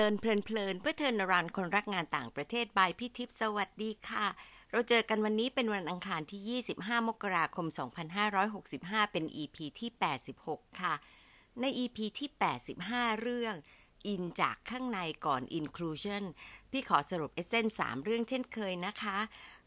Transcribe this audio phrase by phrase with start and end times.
[0.00, 4.26] ลินเพลินเพลินเพื่อเทินรันคนรักงานต่างประเทศบายพี่ทิพย์สวัสดีค่ะ
[4.70, 7.66] เราเจอกันวันนี้เป็นวันอังคารที่ 25 มกราคม
[8.40, 9.90] 2565 เป็น EP ที่
[10.36, 10.94] 86 ค่ะ
[11.60, 12.30] ใน EP ที่
[12.76, 13.54] 85 เรื่อง
[14.06, 16.24] อินจากข้างในก่อน Inclusion
[16.70, 19.18] พี่ขอสรุปเอเซน3เรื่องเช่นเคยนะคะ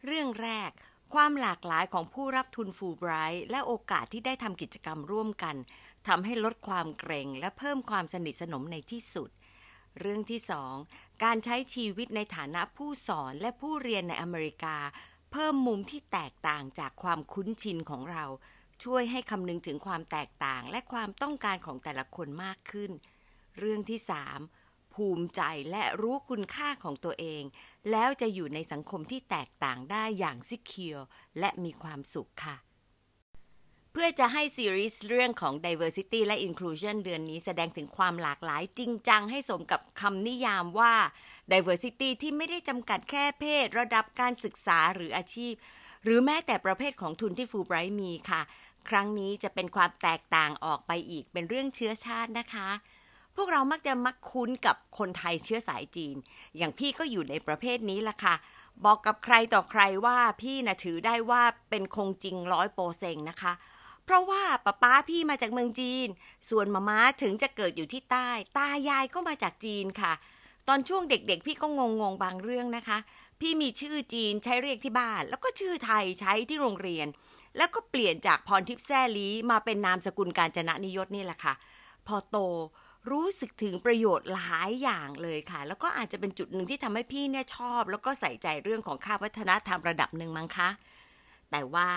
[0.06, 0.72] เรื่องแรก
[1.14, 5.56] ความหลากหลายของผู้รับทุนฟูลไบรท์และโอกาสที่ได้ทำกิจกรรมร่วมกัน
[6.08, 9.30] ทำให้ลดความเกรงและเพิ่มความสนิทสนมในที่สุด
[10.00, 10.76] เรื่องที่สอง
[11.24, 14.78] การใช้ชีวิตในฐานะผู้สอนและผู้เรียนในอเมริกา
[15.32, 18.26] เพิ่มมุมที่แตกต่างจากความคุ้นชินของเรา
[18.84, 22.92] ช่วยให้คำนึงถึงความแตกต่างและความต้องการของแต่ละคนมากขึ้น
[23.60, 24.40] เรื่องที่สาม
[24.94, 27.44] ภูมิใจและรู้คุณค่าของตัวเอง
[27.92, 31.00] แล้วจะอยู่ในสังคมที่แตกต่างได้อย่างซิเคียว
[31.40, 32.56] และมีความสุขค่ะ
[33.94, 40.94] เพื่อจะให้ซีรีส์เรื่องของ diversity และ inclusion เดือนนี้แสดงถึงความหลากหลายจริงจังให้สมกับคำนิยามว่า
[41.52, 45.54] diversity ที่ไม่ได้จำกัดแค่เพศ ระดับการศึกษาหรืออาชีพ
[46.04, 48.42] หรือแม้แต่ประเภทของทุนที่ฟูไบรท์มีค่ะ
[48.90, 52.70] ครั้งนี้จะเป็นความแตกต่างออกไปอีกเป็นเรื่องเชื้อชาตินะคะ
[53.36, 56.16] พวกเรามักจะมักคุ้นกับคนไทยเชื้อสายจีน
[56.58, 58.36] อย่างพี่ก็อยู่ในประเภทนี้ละค่ะ
[58.86, 63.54] บอกกับใครต่อใครว่าพี่นะถือได้ว่าเป็นคงจริงร้อยโปรเซงนะคะ
[64.06, 66.08] เพราะว่าป้าป้าพี่มาจากเมืองจีน
[66.50, 70.14] ส่วนมาม้าถึงจะเกิดอยู่ที่ใต้ ตายายก็มาจากจีนค่ะ
[70.68, 72.98] ตอนช่วงเด็กๆ พี่ก็งงงๆบางเรื่องนะคะ
[73.40, 77.08] พี่มีชื่อจีนใช้เรียกที่บ้าน แล้วก็ชื่อไทยใช้ที่โรงเรียน
[77.58, 81.54] แล้วก็เปลี่ยนจากพรทิพย์แซ่ลีมาเป็นนามสกุลการจนะนิยตนี่แหละค่ะ
[82.08, 82.38] พอโต
[83.12, 90.70] รู้สึกถึงประโยชน์หลายอย่างเลยค่ะ แล้วก็อาจจะเป็นจุดหนึ่งที่ทำให้พี่เนี่ยชอบ แล้วก็ใส่ใจเรื่องของค่าวัฒนธรรมระดับหนึ่งมั้งคะ
[91.52, 91.90] แต่ว่า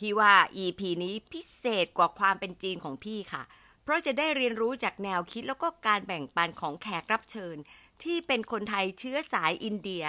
[0.00, 0.34] พี่ว่า
[0.64, 3.42] EP นี้พิเศษกว่าความเป็นจีนของพี่ค่ะ
[3.82, 7.56] เพราะจะได้เรียนรู้จากแนวคิดแล้วก็การแบ่งปันของแขกรับเชิญ
[8.02, 10.04] ที่เป็นคนไทยเชื้อสายอินเดีย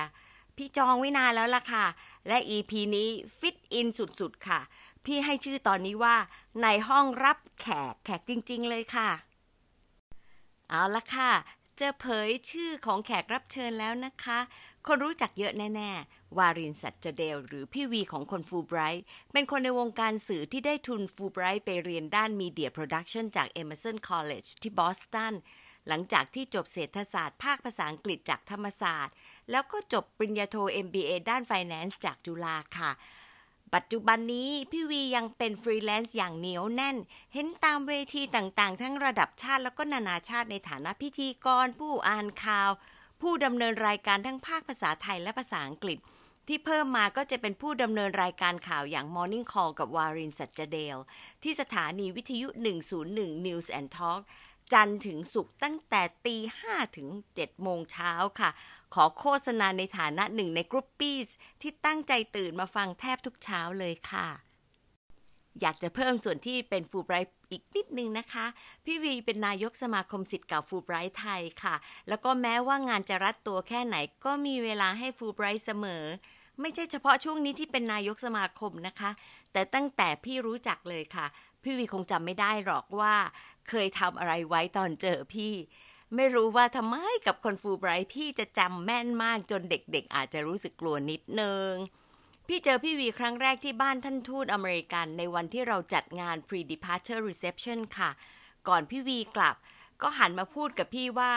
[0.56, 1.85] พี่จองไว้นานแล้วล่ะค่ะ
[2.28, 3.09] และ EP นี้
[3.40, 4.59] ฟิตอินสุดๆค่ะ
[5.06, 6.16] พี่ให้ชื่อตอนนี้ว่า
[6.62, 9.09] ในห้องรับแขกแขกจริง ๆ เลยค่ะ
[10.69, 11.31] เอาละค่ะ
[11.79, 14.40] จะเผยชื่อของแขกรับเชิญแล้วนะคะ
[14.88, 19.03] คนรู้จักเยอะแน่ ๆ วารินสัจเจเดล หรือพี่วีของคนฟูไบรท์
[19.34, 25.34] เป็นคนในวงการสื่อที่ได้ทุนฟูไบรท์ไปเรียนด้านมีเดียโปรดักชันจาก Emerson College ที่บอสตัน
[25.88, 29.14] หลังจากที่จบเศรษฐศาสตร์ภาคภาษาอังกฤษจากธรรมศาสตร์
[29.52, 30.56] แล้วก็จบปริญญาโท
[30.86, 32.91] MBA ด้าน Finance จากจุฬาค่ะ
[33.74, 36.97] ปัจจุบันนี้พี่วียังเป็นฟรีแลนซ์อย่างเหนียวแน่น
[37.34, 42.70] เห็นตามเวทีต่างๆ ทั้งระดับชาติแล้วก็นานาชาติในฐานะพิธีกร ผู้อ่านข่าว
[43.22, 46.00] ผู้ดำเนินรายการทั้งภาคภาษาไทยและภาษาอังกฤษ
[46.47, 50.97] ที่เพิ่มมาก็จะเป็นผู้ดำเนินรายการข่าวอย่าง Morning Call กับวารินสัจเดล
[51.44, 52.47] ที่สถานีวิทยุ
[52.97, 54.22] 101 News and Talk
[54.74, 58.50] จันทร์ถึงศุกร์ตั้งแต่ตี5ถึง7โมงเช้าค่ะ
[58.94, 61.18] ขอโฆษณาในฐานะหนึ่งใน groupie
[61.62, 64.28] ที่ตั้งใจตื่นมาฟังแทบทุกเช้าเลยค่ะ
[65.62, 68.46] อยากจะเพิ่มส่วนที่เป็นฟูไบรท์อีกนิดนึงนะคะ
[68.85, 71.75] พี่วีเป็นนายกสมาคมศิษย์เก่าฟูไบรท์ไทยค่ะ
[72.08, 76.03] แล้วก็แม้ว่างานจะรัดตัวแค่ไหนก็มีเวลาให้ฟูไบรท์เสมอ
[76.59, 79.12] ไม่ใช่เฉพาะช่วงนี้ที่เป็นนายกสมาคมนะคะ
[79.51, 81.25] แต่ตั้งแต่พี่รู้จักเลยค่ะ
[81.63, 83.16] พี่วีคงจำไม่ได้หรอกว่า
[83.69, 85.53] เคยทำอะไรไว้ตอนเจอพี่
[86.16, 86.95] ไม่รู้ว่าทำไม
[87.28, 91.72] กับคนฟูไบรท์พี่จะจำแม่นมากจนเด็กๆ อาจจะรู้สึกกลัวนิดนึง
[92.47, 98.09] พี่เจอพี่วีครั้งแรกที่บ้านท่านทูตอเมริกัน ในวันที่เราจัดงาน pre-departure reception ค่ะ
[98.67, 99.56] ก่อนพี่วีกลับ
[100.01, 101.31] ก็หันมาพูดกับพี่ว่า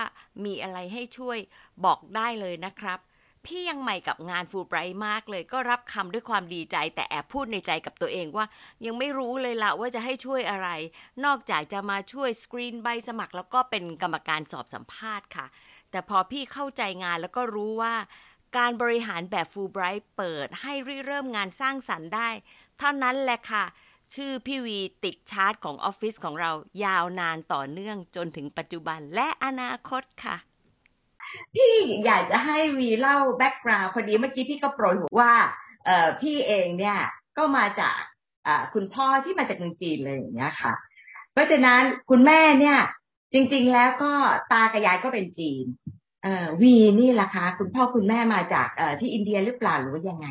[0.45, 1.39] มีอะไรให้ช่วย
[1.85, 2.99] บอกได้เลยนะครับ
[3.47, 8.47] พี่ยังใหม่กับงานฟูลไบรท์มากเลย ก็รับคำด้วยความดีใจ แต่แอบพูดในใจกับตัวเองว่า
[8.87, 10.69] ยังไม่รู้เลยละว่าจะให้ช่วยอะไร
[11.25, 15.47] นอกจากจะมาช่วยสกรีนใบสมัคร แล้วก็เป็นกรรมการสอบสัมภาษณ์ค่ะ
[15.91, 17.95] แต่พอพี่เข้าใจงานแล้วก็รู้ว่า
[18.57, 22.29] การบริหารแบบฟูลไบรท์เปิดให้ริเริ่มงานสร้างสรรค์ได้
[22.79, 23.65] เท่านั้นแหละค่ะ
[24.15, 26.51] ชื่อพี่วีติดชาร์ตของออฟฟิศของเรา
[26.85, 30.37] ยาวนานต่อเนื่องจนถึงปัจจุบันและอนาคตค่ะ
[31.55, 31.73] พี่
[32.07, 35.35] อยากจะให้วีเล่า background พอดีเมื่อกี้พี่ก็โปรยหัวว่า
[35.87, 36.99] เอ่อพี่เองเนี่ย
[37.39, 37.99] ก็มาจาก
[38.47, 40.75] อ่าคุณพ่อที่มาจากเมืองจีนเลยอย่างเงี้ยค่ะ
[41.33, 42.79] เพราะฉะนั้นคุณแม่เนี่ย
[43.33, 44.13] จริง ๆ แล้วก็
[44.53, 45.65] ตากับยายก็เป็นจีน
[46.23, 50.27] เอ่อวีนี่ล่ะคะ คุณพ่อคุณแม่มาจากเอ่อที่อินเดียหรือเปล่าหรือว่ายังไง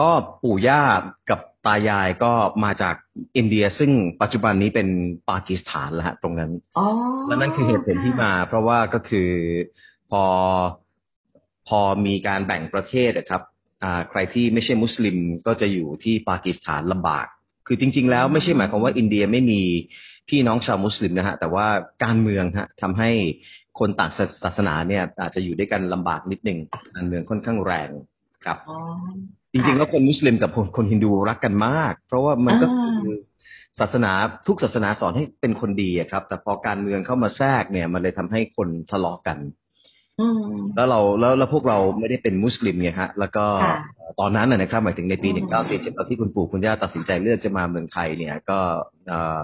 [0.00, 0.10] ก็
[0.42, 0.82] ปู่ย่า
[1.30, 2.32] กับตายายก็
[2.64, 2.94] มาจาก
[3.36, 3.90] อินเดีย ซึ่ง
[4.22, 4.88] ปัจจุบันนี้เป็น
[5.30, 6.86] ปากีสถานแล้วฮะตรงนั้นอ๋อ
[7.28, 9.30] และนั่นคือเหตุผลที่มา เพราะว่าก็คือ
[10.12, 10.24] พอ
[11.68, 13.42] พอมีการแบ่งประเทศอะครับ
[13.82, 15.16] อ่าใครที่ไม่ใช่มุสลิม
[15.46, 17.26] ก็จะอยู่ที่ปากีสถานลำบาก
[17.66, 19.62] คือจริง ๆ แล้วไม่ใช่หมายความว่าอินเดียไม่มี
[20.28, 21.66] พี่น้องชาวมุสลิมนะฮะ แต่ว่า
[22.04, 23.10] การเมืองฮะทำให้
[23.78, 24.10] คนต่าง
[24.44, 26.58] ศาสนาเนี่ย อาจจะอยู่ด้วยกันลำบากนิดนึง
[26.94, 27.90] การเมืองค่อนข้างแรง
[28.44, 28.78] ครับอ๋อ
[29.52, 33.16] จริงๆแล้วคนมุสลิมกับคนคนฮินดูรักกันมาก เพราะว่ามันก็อ่าคือ
[33.80, 34.12] ศาสนา
[34.46, 39.61] ทุกศาสนาสอนให้เป็นคนดีอะครับ แต่พอการเมืองเข้ามาแทรกเนี่ย มันเลยทำให้คนทะเลาะกันอืม
[40.76, 43.76] แล้วเราแล้วแล้วพวกเราไม่ได้เป็นมุสลิมไงฮะ แล้วก็ค่ะ
[44.20, 48.60] ตอนนั้นนะนะครับ หมายถึงในปีอืหนึ่งเก้ามสี่เจ็ดตอนที่คุณปู่คุณย่าตัดสินใจเลือกจะมาเมืองไทยเนี่ย ก็
[49.08, 49.40] เอ่อ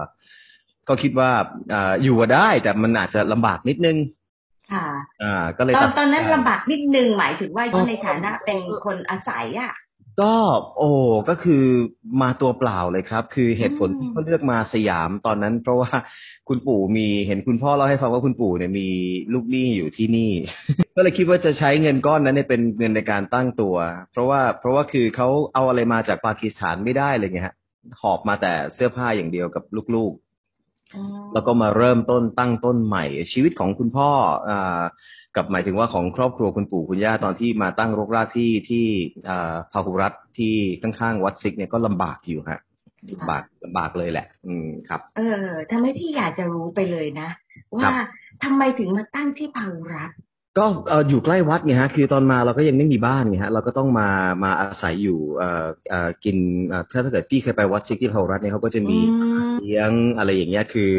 [0.87, 1.31] ก็คิดว่า
[1.69, 3.97] เอ่ออยู่อะได้แต่มันอาจจะลำบากนิดนึง
[4.73, 4.85] ค่ะ
[5.23, 9.73] อ่า ก็เลยตอนตัดสิใจตอนนั้นลำบากนิดนึงหมายถึงว่าก็ในฐานะเป็นคนอาศัยอะ
[10.21, 10.33] ก็
[10.77, 10.91] โอ้
[11.29, 11.63] ก็คือ
[12.21, 15.91] มาตัวเปล่าเลยครับ คือเหตุผลอืมที่เขาเลือกมาสยามตอนนั้น เพราะว่า
[16.47, 18.87] คุณปู่มีเห็นคุณพ่อเล่าให้ฟังว่าคุณปู่เนี่ยมี
[19.33, 20.31] ลูกหนี้อยู่ที่นี่
[20.95, 23.75] ก็เลยคิดว่าจะใช้เงินก้อนนั้นเนี่ยเป็นเงินในการตั้งตัว
[24.11, 27.55] เพราะว่าเพราะว่าคือเขาเอาอะไรมาจากปากีสถานไม่ได้เลยไงฮะ
[28.01, 29.63] หอบมาแต่เสื้อผ้าอย่างเดียวกับ
[29.95, 34.11] ลูกๆแล้วก็มาเริ่มต้นตั้งต้นใหม่ ชีวิตของคุณพ่อ
[34.49, 34.81] อ่า
[35.39, 38.85] กับหมายถึงว่าของครอบครัวคุณปู่คุณย่าตอนที่มาตั้งรกรากที่ที่
[39.29, 42.59] อ่าพาหุรัตน์ที่ข้างๆวัดซิกเนี่ยก็ลำบากอยู่ฮะ
[43.13, 47.29] ลำบากลำบากเลยแหละ อืมครับ เออทำให้พี่อยากจะรู้ไปเลยนะ
[47.77, 47.89] ว่า
[48.43, 50.17] ทำไมถึงมาตั้งที่พาหุรัตน์
[50.57, 54.09] ก็เอ่ออยู่ใกล้วัดไงฮะ คือตอนมาเราก็ยังไม่มีบ้านไงฮะ เราก็ต้องมา
[54.43, 56.37] มาอาศัยอยู่เอ่อเอ่อกิน
[56.67, 58.97] เอ่อถ้าถ้าเกิดพี่เคยไปวัดซิกที่พาหุรัตน์เนี่ยเขาก็จะมีอื
[59.49, 60.91] มเลี้ยงอะไรอย่างเงี้ยคือ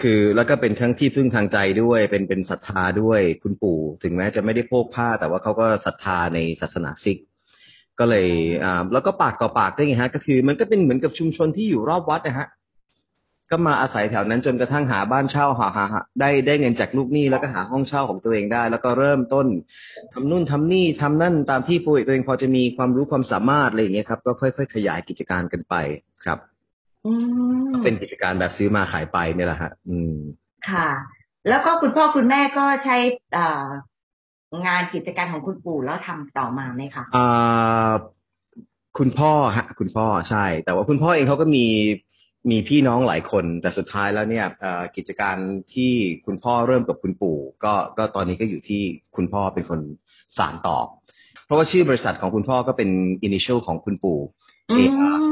[0.00, 7.18] คือแล้วก็เป็นทั้งที่พึ่งทางใจด้วย เป็นเป็นศรัทธาด้วยคุณปู่ ถึงแม้จะไม่ได้โพกผ้า แต่ว่าเขาก็ศรัทธาในศาสนาซิก
[7.98, 8.28] ก็เลย
[8.64, 12.48] อ่าแล้วก็ปากต่อปากได้ไงฮะ ก็คือมันก็เป็นเหมือนกับชุมชนที่อยู่รอบวัดนะฮะ
[13.50, 19.46] ก็มาอาศัยแถวนั้นจนกระทั่งหาบ้านเช่าหาหาได้ได้เงินจากลูกหนี้แล้วก็หาห้องเช่าของตัวเองได้ แล้วก็เริ่มต้น
[20.12, 25.74] ทำนู่นทำนี่ทำนั่นตามที่ตัวเองพอจะมีความรู้ความสามารถอะไรอย่างเงี้ยครับ ก็ค่อย ๆ ขยายกิจการกันไป
[26.24, 26.38] ครับ
[27.82, 30.16] เป็นกิจการแบบซื้อมาขายไปเนี่ยแหละฮะ อืม
[30.70, 30.88] ค่ะ
[31.48, 32.96] แล้วก็คุณพ่อคุณแม่ก็ใช้
[33.32, 33.66] เอ่อ
[34.66, 37.92] งานกิจการของคุณปู่แล้วทำต่อมาไหมคะอ่า
[38.98, 41.66] คุณพ่อฮะ คุณพ่อใช่ แต่ว่าคุณพ่อเองเขาก็มี
[42.50, 45.36] มีพี่น้องหลายคน แต่สุดท้ายแล้วเนี่ยเอ่อกิจการ
[45.74, 45.92] ที่
[46.26, 48.82] คุณพ่อเริ่มกับคุณปู่ ก็ก็ตอนนี้ก็อยู่ที่
[49.16, 49.80] คุณพ่อเป็นคน
[50.38, 50.78] สานต่อ
[51.44, 52.90] เพราะว่าชื่อบริษัทของคุณพ่อก็เป็น
[53.26, 54.18] initial ของคุณปู่
[54.72, 54.82] อื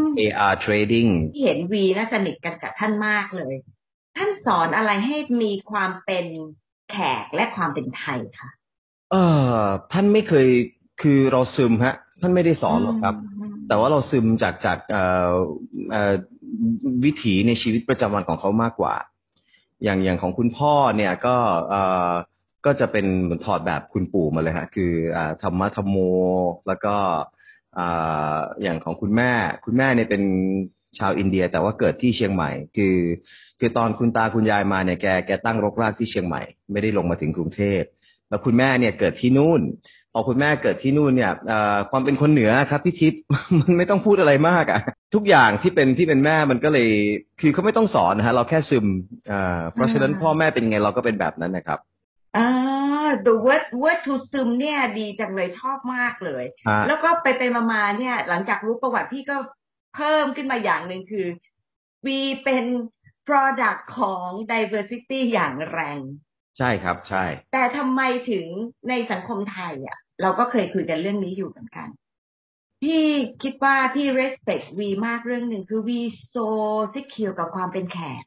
[0.01, 3.55] ม AR Trading ที่เห็นวีน่าสนิทกันกับท่านมากเลย
[4.17, 6.27] ท่านสอนอะไรให้มีความเป็น
[6.91, 8.51] แขกและความเป็นไทยคะ
[9.11, 9.17] เอ
[9.53, 9.55] อ
[9.93, 10.47] ท่านไม่เคย
[11.03, 15.35] คือเราซึมฮะ ท่านไม่ได้สอนหรอกครับอืมแต่ว่าเราซึมจากจากเอ่อ
[15.91, 16.15] เอ่อ
[17.05, 18.95] วิถีในชีวิตประจำวันของเขามากกว่า
[19.85, 21.37] อย่างอย่างของคุณพ่อเนี่ยก็
[21.71, 22.13] เอ่อ
[22.67, 25.97] ก็จะเป็นเหมือนถอดแบบคุณปู่มาเลยฮะ คืออ่าธรรมะธรรมโม
[26.67, 26.95] แล้วก็
[27.78, 27.81] อ
[28.62, 29.32] อย่างของคุณแม่
[29.64, 30.22] คุณแม่เนี่ยเป็น
[30.99, 32.96] ชาวอินเดีย แต่ว่าเกิดที่เชียงใหม่ คือ
[33.58, 37.82] คือตอนคุณตาคุณยายมาเนี่ยแกแกตั้งรกรากที่เชียงใหม่ ไม่ได้ลงมาถึงกรุงเทพ
[38.28, 39.62] แล้วคุณแม่เนี่ยเกิดที่นู่น
[40.12, 41.32] พอคุณแม่เกิดที่นู่นเนี่ย
[41.90, 43.20] ความเป็นคนเหนือครับพี่ทิพย์
[43.61, 44.81] มันไม่ต้องพูดอะไรมากอะ
[45.14, 46.88] ทุกอย่างที่เป็นที่เป็นแม่มันก็เลย
[47.40, 48.87] คือเขาไม่ต้องสอนนะฮะเราแค่ซึม
[49.28, 51.78] เอ่อเพราะฉะนั้นพ่อแม่เป็นไงเราก็เป็นแบบนั้นนะครับ
[52.37, 59.37] อ่า the word word to ซึมเนี่ย ดีจังเลยชอบมากเลยฮะแล้วก็ไปไปมามาเนี่ย หลังจากรู้ประวัติพี่ก็
[59.96, 61.27] เพิ่มขึ้นมาอย่างหนึ่งคือ
[62.06, 62.65] วีเป็น
[63.29, 66.01] product ของ diversity อย่างแรง
[66.58, 68.46] ใช่ครับ ใช่ แต่ทำไมถึง
[68.89, 71.89] ในสังคมไทยอะ เราก็เคยคุยกันเรื่องนี้อยู่เหมือนกัน
[72.82, 73.05] พี่
[73.43, 76.01] คิดว่าพี่ respect วีมากเรื่องหนึ่งคือวี
[76.32, 76.46] so
[76.94, 78.22] secure กับความเป็นแขก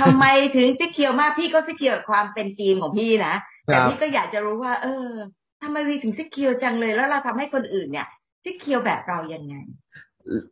[0.00, 0.24] ทำไม
[0.56, 5.08] ถึง secure มากพี่ก็ secure กับความเป็นจีนของพี่นะแต่ครับพี่ก็อยากจะรู้ว่า เออ
[5.62, 8.06] ทำไมวีถึง secure จังเลยแล้วเราทำให้คนอื่นเนี่ย
[8.44, 9.54] secure แบบเรายังไง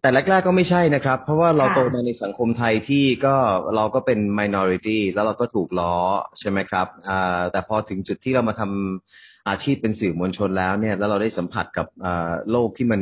[0.00, 3.36] แต่แรกๆก็ไม่ใช่นะครับ เพราะว่าเราค่ะโตมาในสังคมไทยที่ก็
[3.76, 5.94] เราก็เป็น minority แล้วเราก็ถูกล้อ
[6.38, 11.86] ใช่ไหมครับอ่าแต่พอถึงจุดที่เรามาทำ อาชีพเป็นสื่อมวลชนแล้วเนี่ยแล้วเราได้สัมผัสกับ
[12.50, 13.00] โลกที่มัน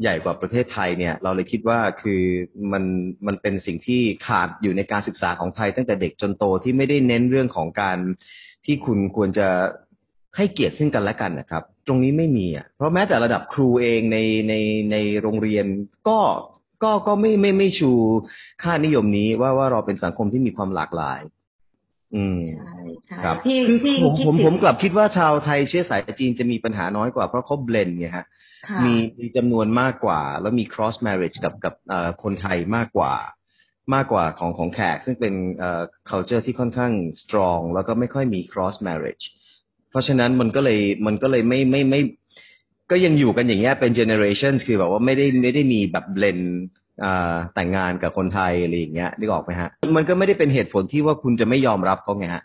[0.00, 2.20] ใหญ่กว่าประเทศไทยเนี่ยเราเลยคิดว่าคือ
[2.72, 2.84] มัน
[3.26, 7.98] มันเป็นสิ่งที่ขาดอยู่ในการศึกษาของไทย ตั้งแต่เด็กจนโตที่ไม่ได้เน้นเรื่องของการ
[8.64, 9.48] ที่คุณควรจะ
[10.36, 14.54] ให้เกียรติซึ่งกันและกันนะครับ ตรงนี้ไม่มีอะเพราะแม้แต่ระดับครูเองในใน
[14.92, 15.66] ในโรงเรียน
[16.08, 16.20] ก็
[16.82, 17.92] ก็ก็ไม่ไม่ไม่ชู
[18.62, 21.20] ค่านิยมนี้ว่าว่าเราเป็นสังคมที่มีความหลากหลาย
[22.14, 28.26] อืมใช่ใช่ครับพี่คือพี่ผมคิดผมถึงผมกลับคิดว่าชาวไทยเชื้อสายจีนจะมีปัญหาน้อยกว่าเพราะเขาเบลนไงฮะ
[28.68, 33.12] ค่ะมีมีจำนวนมากกว่า แล้วมี cross marriage กับกับเอ่อคนไทยมากกว่า
[33.94, 36.92] มากกว่าของของแขก ซึ่งเป็นเอ่อ culture ที่ค่อนข้าง
[37.22, 39.24] strong แล้วก็ไม่ค่อยมี cross marriage
[39.90, 42.00] เพราะฉะนั้นมันก็เลยมันก็เลยไม่ไม่ไม่
[42.90, 46.81] ก็ยังอยู่กันอย่างเงี้ยเป็น generation คือแบบว่าไม่ได้ไม่ได้มีแบบเบลนอ่า
[47.54, 52.42] แต่งงานกับคนไทยอะไรอย่างเงี้ยนึกออกไหมฮะ มันก็ไม่ได้เป็นเหตุผลที่ว่าคุณจะไม่ยอมรับเขาไงฮะ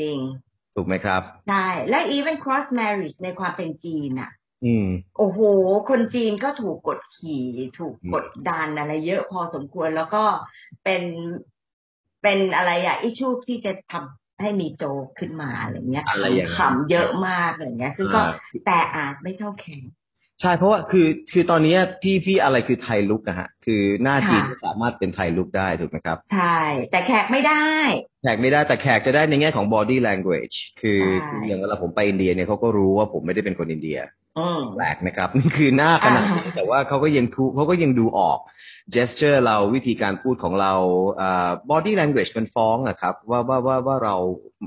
[0.00, 0.18] จริง
[0.74, 4.30] ถูกไหมครับได้และ even cross marriage ในความเป็นจีนอะ
[4.64, 4.86] อืม
[5.18, 5.40] โอ้โห
[5.90, 7.44] คนจีนก็ถูกกดขี่
[7.78, 10.24] ถูกกดดันอะไรเยอะพอสมควรแล้วก็
[10.84, 11.02] เป็น
[12.22, 18.34] เป็นอะไรอะอิชูที่จะทำให้มีโจกขึ้นมาอะไรเงี้ยอะไรอย่างนั้นขำเยอะมากอะไรเงี้ย ซึ่งก็อ่า
[18.66, 19.82] แต่อาจไม่เท่าแข่ง
[20.42, 26.58] ใช่เพราะว่าคือคือตอนนี้ที่พี่อะไรคือไทยลุกอะฮะคือหน้าจีนค่ะก็สามารถเป็นไทยลุกได้ถูกไหมครับ ใช่
[26.90, 27.66] แต่แขกไม่ได้
[28.22, 33.98] แขกไม่ได้แต่แขกจะได้ในแง่ของ body language คือใช่คืออย่างเวลาผมไปอินเดียเนี่ยเขาก็รู้ว่าผมไม่ได้เป็นคนอินเดีย
[34.38, 38.38] อืมแปลกนะครับนี่คือหน้าขนาดนี้อ่าแต่ว่าเขาก็ยังคูเขาก็ยังดูออก
[38.94, 40.72] gesture เราวิธีการพูดของเรา
[41.20, 44.16] อ่า body language มันฟ้องอะครับ ว่าว่าว่าว่าเรา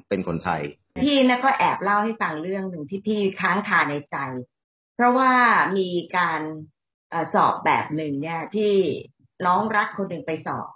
[0.10, 0.62] เป็นคนไทย
[1.03, 4.17] พี่นะก็แอบเล่าให้ฟังเรื่องหนึ่งที่พี่ค้างคาในใจ
[4.95, 5.31] เพราะว่า
[5.77, 6.41] มีการ
[7.09, 8.73] เออสอบแบบหนึ่งเนี่ย ที่
[9.45, 10.67] น้องรักคนหนึ่งไปสอบ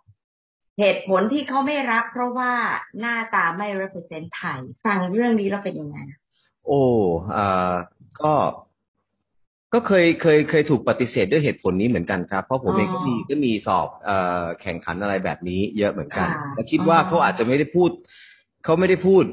[0.79, 2.51] เหตุผลที่เขาไม่รับ เพราะว่า
[2.99, 5.97] หน้าตาไม่ represent ไทยฟังเรื่องนี้แล้วเป็นยังไง
[6.65, 6.81] โอ้
[7.35, 7.73] อ่า
[8.21, 8.33] ก็
[9.73, 17.89] ก็เคยเคยเคยถูกปฏิเสธด้วยเหตุผลนี้เหมือนกันครับ เพราะผมอ๋อเองก็มีก็มีสอบเอ่อแข่งขันอะไรแบบนี้เยอะเหมือนกันค่ะและคิดว่าอ๋อเขาอาจจะไม่ได้พูด
[18.63, 19.23] เขาไม่ได้พูด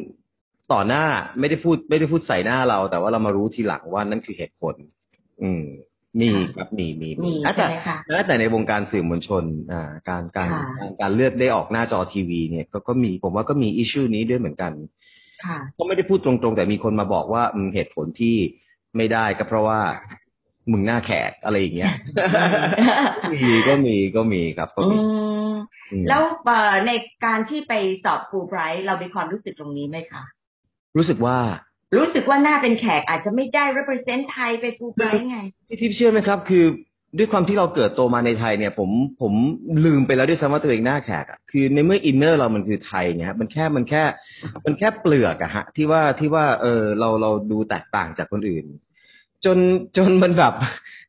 [0.73, 1.05] ต่อหน้า
[1.39, 4.75] ไม่ได้พูดไม่ได้พูดใส่หน้าเรา แต่ว่าเรามารู้ทีหลังว่านั่นคือเหตุผล
[5.43, 5.65] อืม
[6.21, 14.73] มีครับมีมีมีแม้ใช่แต่ไหมคะแม้แต่ในวงการสื่อมวลชน อ่า การการค่ะการการเลือกได้ออกหน้าจอทีวีเนี่ยก็ก็มีผมว่าก็มีอิชชูนี้ด้วยเหมือนกัน
[15.45, 18.37] ค่ะก็ไม่ได้พูดตรงๆ แต่มีคนมาบอกว่าอืมเหตุผลที่
[18.97, 19.81] ไม่ได้ก็เพราะว่า
[20.73, 21.93] มึงหน้าแขกอะไรอย่างเงี้ย
[23.33, 24.97] มีก็มีก็มีครับก็อืมี
[25.53, 25.55] ม
[25.93, 26.91] อืมแล้วเอ่อใน
[27.25, 30.25] การที่ไปสอบฟูไบรท์เรามีความรู้สึกตรงนี้ไหมคะ
[30.97, 31.39] รู้สึกว่า
[31.97, 35.39] รู้สึกว่าหน้าเป็นแขกอาจจะไม่ได้ represent ไทยไปฟูไบรท์ไง
[35.69, 36.65] พี่ทิพย์เชื่อไหมครับ คือ
[37.19, 38.91] ด้วยความที่เราเกิดโตมาในไทยเนี่ย ผม
[39.23, 39.33] ผม
[39.85, 44.03] ลืมไปแล้วด้วยซ้ำว่าตัวเองหน้าแขกอะคือในเมื่ออินเนอร์เรามันคือไทยเนี่ยฮะมันแค่มันแค่
[44.65, 48.67] มันแค่เปลือกอะฮะ ที่ว่าที่ว่าเออเราเราดูแตกต่างจากคนอื่น
[49.45, 49.59] จน
[49.97, 50.55] จนมันแบบ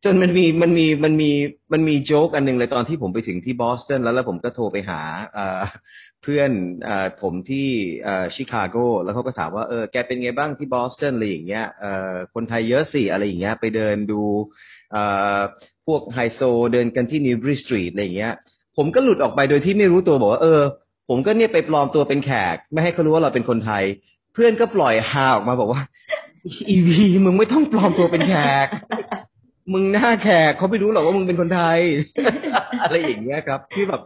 [0.06, 1.32] จนมันมีมันมีมันมี
[1.74, 5.02] มันมีโจ๊กอันหนึ่งเลยตอนที่ผมไปถึงที่บอสตันแล้วแล้วผมก็โทรไปหา
[5.34, 5.62] เอ่อ
[6.07, 6.90] เพื่อน
[7.22, 7.68] ผมที่
[8.36, 11.66] ชิคาโกแล้วเขาก็ถามว่าเออแกเป็นไงบ้างที่บอสตันอะไรอย่างเงี้ย
[12.34, 14.22] คนไทยเยอะสิอะไรอย่างเงี้ยไปเดินดู
[15.86, 16.42] พวกไฮโซ
[16.74, 18.34] เดินกันที่ Newbury Street อะไรอย่างเงี้ย
[18.78, 20.62] ผมก็หลุดออกไปโดยที่ไม่รู้ตัวบอกว่าเออ
[21.10, 23.84] ผมก็เนี่ยไปปลอมตัวเป็นแขก ไม่ให้เขารู้ว่าเราเป็นคนไทย
[24.34, 25.82] เพื่อนก็ปล่อยฮาออกมาบอกว่า
[26.70, 28.68] อีวีมึงไม่ต้องปลอมตัวเป็นแขก
[29.74, 31.80] มึงหน้าแขกเขาไม่รู้หรอกว่ามึงเป็นคนไทย
[32.82, 34.02] อะไรอย่างเงี้ยครับคือแบบ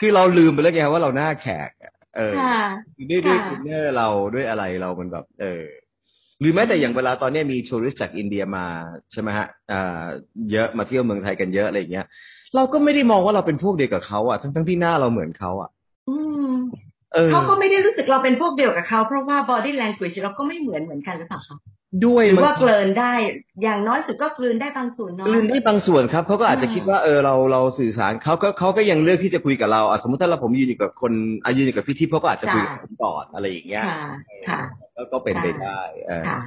[0.00, 2.64] คือเราลืมไปแล้วไงว่าเราหน้าแขกอะเออค่ะ
[3.10, 5.64] ด้วยด้วยค่ะอินเนอร์เราด้วยอะไรเรามันแบบ เออ
[6.40, 8.66] หรือแม้แต่อย่างเวลาตอนเนี้ยมีทัวริสต์จากอินเดียมา
[9.12, 10.04] ใช่ไหมฮะอ่า
[10.52, 12.06] เยอะมาเที่ยวเมืองไทยกันเยอะอะไรอย่างเงี้ย
[12.56, 15.75] เราก็ไม่ได้มองว่าเราเป็นพวกเดียวกับเขาอะทั้งทั้งที่หน้าเราเหมือนเขาอะอืม
[17.16, 21.58] เออเขาก็ไม่ได้รู้สึกเราเป็นพวกเดียวกับเขา เพราะว่า body language เราก็ไม่เหมือนเหมือนกันหรือเปล่าคะ
[22.06, 23.12] ด้วยหรือมันว่าเกลินได้
[23.62, 31.12] อย่างน้อยสุดก็กลืนได้บางส่วนน้อยลืมได้บางส่วนครับเขาก็อาจจะอืมคิดว่าเออเราเราสื่อสารเขาก็เขาก็ยังเลือกที่จะคุยกับเราอะสมมติถ้าเราผมยืนอยู่กับคน
[31.44, 34.00] อายืนอยู่กับพี่ทิพย์เขาก็อาจจะคุยกับผมก่อนอะไรอย่างเงี้ยค่ะ
[34.48, 34.60] ค่ะ
[34.96, 36.38] ก็ก็เป็นไปได้เออค่ะ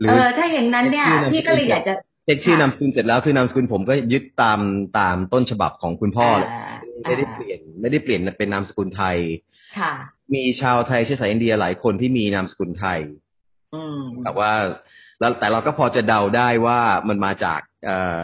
[0.00, 4.60] หรืเอออถ้าอย่างนั้นเนี่ยชื่อนามสกุลพี่ก็เลยอยากจะเช็คชื่อนามสกุลเสร็จแล้วคือนามสกุลผมก็ยึดตาม
[4.98, 9.16] ตามต้นฉบับของคุณพ่อเลยาไม่ได้เปลี่ยนไม่ได้เปลี่ยนเป็นนามสกุลไทย
[9.80, 9.92] ค่ะ
[10.34, 13.00] มีชาวไทยเชื้อสายอินเดียหลายคนที่มีนามสกุลไทย
[13.74, 14.52] อืมแต่ว่า
[15.20, 18.18] แล้วแต่เราก็พอจะเดาได้ว่ามันมาจากเอ่อ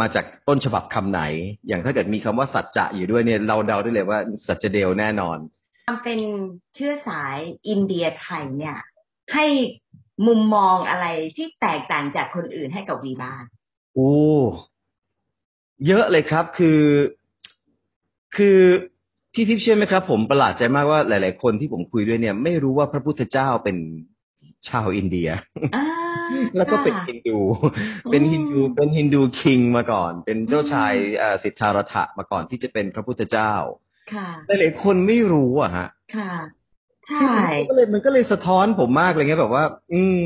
[0.00, 1.22] มาจากต้นฉบับคำไหน
[1.66, 5.38] อย่างถ้าเกิดมีคำว่าสัจจะอยู่ด้วยเนี่ยเราเดาได้เลยว่าสัจเดลแน่นอน
[5.86, 6.20] ความเป็น
[6.74, 7.36] เชื้อสาย
[7.68, 8.78] อินเดียไทยเนี่ย
[9.34, 9.46] ให้
[10.26, 13.42] มุมมองอะไรที่แตกต่างจากคนอื่นให้กับวีบ้าง
[13.94, 14.12] โอ้
[15.86, 16.82] เยอะเลยครับคือ
[18.36, 18.60] คือ
[19.40, 23.76] พี่ทิพย์เชื่อไหมครับ ผมประหลาดใจมากว่าหลาย ๆ คนที่ผมคุยด้วยเนี่ย ไม่รู้ว่าพระพุทธเจ้าเป็น
[24.68, 25.28] ชาวอินเดีย
[25.76, 25.86] อ่า
[26.56, 27.38] แล้วก็เป็นค่ะฮินดู
[28.10, 33.52] เป็นฮินดู เป็นฮินดูคิงมาก่อน เป็นเจ้าชายอืมเอ่อสิทธารัฐะมาก่อนที่จะเป็นพระพุทธเจ้า
[34.12, 34.28] ค่ะ
[34.60, 36.32] หลายๆคนไม่รู้อะฮะ ค่ะ
[37.06, 40.24] ใช่มันก็เลยมันก็เลยสะท้อนผมมากเลยไงแบบว่า อืม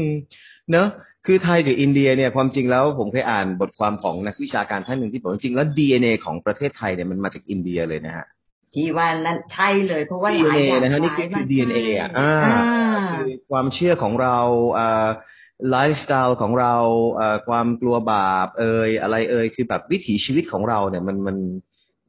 [0.70, 0.88] เนอะ
[1.26, 8.26] คือไทยกับอินเดียเนี่ย ความจริงแล้วผมเคยอ่านบทความของนักวิชาการท่านหนึ่งที่บอกว่าจริงๆแล้ว DNA ของประเทศไทยเนี่ยมันมาจากอินเดียเลยนะฮะ
[8.74, 14.38] ที่ว่านั้นใช่เลย เพราะว่าหลาย DNA อย่างนะฮะนี่หคืลาอยคือมา DNA อะอ่าอ่าคือความเชื่อของเรา
[14.78, 15.08] อ่า
[15.70, 16.74] ไลฟ์สไตล์ของเรา
[17.20, 21.36] อ่าความกลัวบาป เอ่ยอะไรเอ่ยคือแบบวิถีชีวิตของเราเนี่ยมันมัน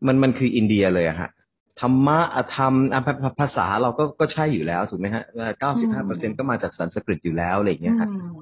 [0.08, 1.30] มันมันคืออินเดียเลยอะฮะ
[1.82, 5.24] ธรรมะอธรรมอะภาภาภาษาเราก็ก็ใช่อยู่แล้วถูกไหมฮะ
[5.60, 8.34] เก้าสิบห้าเปอร์เซ็นก็มาจากสันสกฤตอยู่แล้วอะไรอย่างเงี้ยฮะอืม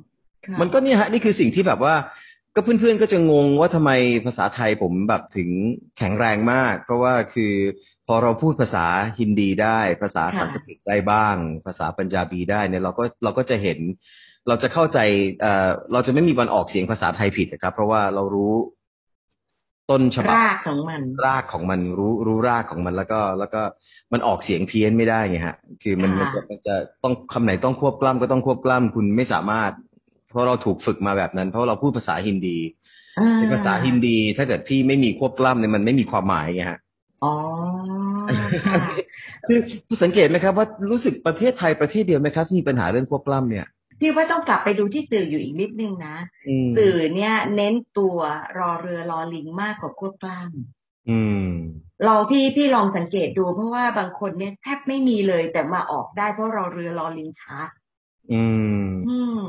[0.46, 1.96] ค่ะมันก็เนี่ยฮะนี่คือสิ่งที่แบบว่า
[2.56, 3.92] ก็เพื่อนๆก็จะงงว่าทำไม
[4.26, 5.50] ภาษาไทยผมแบบถึง
[5.98, 7.54] แข็งแรงมาก เพราะว่าคือ
[8.01, 8.86] พ อเราพูดภาษา
[9.20, 13.80] ฮินดีได้ ภาษาค่ะสันสกฤตได้บ้าง ภาษาปัญจาบีได้เนี่ยเราก็เราก็จะเห็น
[14.48, 15.00] เราจะเข้าใจ
[15.42, 18.54] เอ่อเราจะไม่มีวันออกเสียงภาษาไทยผิดนะครับ เพราะว่าเรารู้
[19.90, 23.62] ต้นฉบับรากของมัน รากของมันรู้รู้รากของมันแล้วก็ แล้วก็
[24.14, 29.72] มันออกเสียงเพี้ยนไม่ได้ไงฮะ คือมันมันค่ะจะมันจะต้องคำไหนต้องควบกล้ำก็ต้องควบกล้ำคุณไม่สามารถ
[30.30, 32.58] เพราะเราถูกฝึกมาแบบนั้น เพราะเราพูดภาษาฮินดี
[33.20, 36.80] อ่าในภาษาฮินดี ถ้าเกิดพี่ไม่มีควบกล้ำเนี่ยมันไม่มีความหมายไงฮะ
[37.24, 37.34] อ๋อ
[38.68, 38.80] ค่ะ
[39.48, 39.60] คือ
[40.04, 43.68] สังเกตไหมครับว่ารู้สึกประเทศไทยประเทศเดียวไหมครับที่มีปัญหาเรื่องควบกล้ำเนี่ย
[44.00, 48.18] พี่ว่าต้องกลับไปดูที่สื่ออยู่อีกนิดนึงนะอืมสื่อเนี่ยเน้นตัว
[48.58, 50.52] รอเรือรอลิงมากกว่าควบกล้าม
[51.10, 51.48] อืม
[52.06, 57.70] เราพี่พี่ลองสังเกตดูเพราะว่าบางคนเนี่ยแทบไม่มีเลยแต่มาออกได้เพราะรอเรือรอลิงชัด
[58.34, 58.44] อื
[58.84, 59.40] ม อืม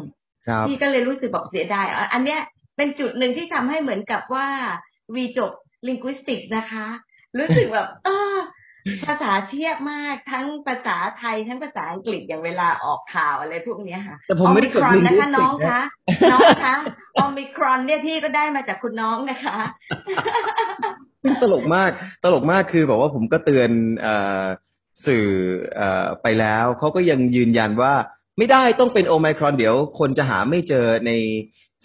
[0.47, 2.41] ครับพี่ก็เลยรู้สึกบอกเสียดายอะอันเนี้ย
[2.77, 4.49] เป็นจุดหนึ่งที่ทำให้เหมือนกับว่า
[5.15, 5.51] วีจบ
[5.87, 6.87] ลิงกุสติกนะคะ
[7.39, 8.37] รู้สึกแบบ เออ
[9.07, 15.81] ภาษาเทียบมากทั้งภาษาไทยทั้งภาษาอังกฤษอย่างเวลาออกข่าวอะไรพวกเนี้ยค่ะแต่ผมไม่ได้จบ Omicron ลิงนะกุสคะติน้องกนะคะ
[16.33, 16.75] น้องคะ
[17.19, 19.59] ออมิครอนเนี่ยพี่ก็ได้มาจากคุณน้องนะคะ
[21.43, 21.91] ตลกมาก
[22.25, 23.71] ตลกมากคือแบบว่าผมก็เตือน
[24.03, 24.45] เอ่อ
[25.07, 25.27] สื่อ
[25.77, 27.95] เอ่อไปแล้วเขาก็ยังยืนยันว่า
[28.39, 31.13] ไม่ได้ต้องเป็นโอไมครอนเดี๋ยวคนจะหาไม่เจอใน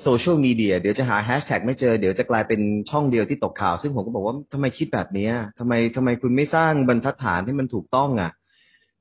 [0.04, 8.32] โซเชียลมีเดียเดี๋ยวจะหาแฮชแท็กไม่เจอ เดี๋ยวจะกลายเป็นช่องเดียวที่ตกข่าว ซึ่งผมก็บอกว่าทำไมคิดแบบเนี้ยทำไมทำไมคุณไม่สร้างบรรทัดฐานให้มันถูกต้องอะ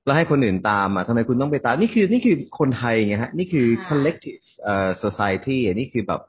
[0.04, 6.20] แล้วให้คนอื่นตามอะทำไมคุณต้องไปตาม นี่คือนี่คือคนไทยไงฮะ นี่คือค่ะ collective เอ่อ society อะนี่คือแบบ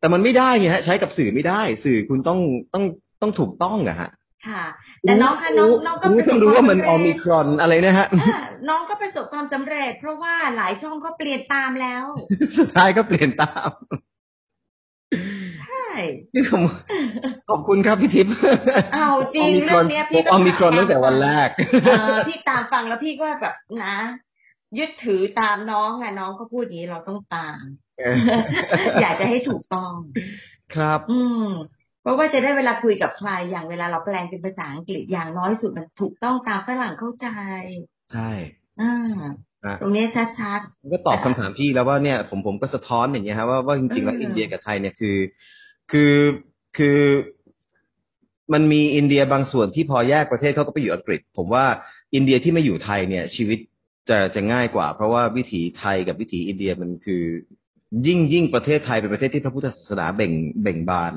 [0.00, 2.40] แต่มันไม่ได้ไงฮะ ใช้กับสื่อไม่ได้ สื่อคุณต้อง
[2.74, 2.84] ต้อง
[3.22, 4.10] ต้องถูกต้องอะฮะ
[4.48, 4.64] ค่ะ
[5.02, 12.04] แต่น้องคะน้องน้องก็รู้ประสต้บองรู้ควาว่ามมันสำออเร็มิจครอนอะไรนะฮะอ่าน้องก็ประสบความสำเร็จ เพราะว่าหลายช่องก็เปลี่ยนตามแล้ว
[12.58, 13.70] สุดท้ายก็เปลี่ยนตาม
[15.66, 15.88] ใช่
[16.34, 16.62] นี่ผม
[17.48, 18.32] ขอบคุณครับพี่ทิพย์
[18.94, 21.48] เอาจริงเรื่องเนี้ยผพี่มก็ออมิครอนตั้งแต่วันแรก
[21.84, 23.96] เออพี่ตามฟังแล้วพี่ก็แบบนะ
[24.78, 27.62] ยึดถือตามน้องอะน้องก็พูดอย่างนี้เราต้องตาม
[29.00, 29.92] อยากจะให้ถูกต้อง
[30.74, 31.46] ครับ อืม
[32.02, 37.28] เพราะว่าจะได้เวลาคุยกับใครอย่างเวลาเราแปลงเป็นภาษาอังกฤษอย่างน้อยสุดมันถูกต้องตามฝรั่งเข้าใจ
[38.12, 38.30] ใช่
[38.80, 38.94] อ่า
[39.64, 45.16] อะตรงเนี้ยชัดผมก็ตอบคำถามพี่แล้วว่าเนี่ยผมผมก็สะท้อนอย่างเงี้ยครับว่าว่าจริงๆแล้วเอออิอินเดียกับไทยเนี่ยคือ
[45.90, 46.14] คือ
[46.76, 46.98] คือ
[48.52, 51.64] มันมีอินเดียบางส่วนที่พอแยกประเทศเขาก็ไปอยู่อังกฤษ ผมว่า
[52.14, 53.58] อินเดียที่ไม่อยู่ไทยเนี่ยชีวิต
[54.08, 57.22] จะจะง่ายกว่า เพราะว่าวิถีไทยกับวิถีอินเดียมันคือ
[58.06, 61.12] ยิ่งยิ่งประเทศไทยเป็นประเทศที่พระพุทธศาสนาเบ่งเบ่งบาน